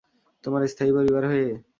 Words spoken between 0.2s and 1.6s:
তোমার স্থায়ী পরিবার হয়ে?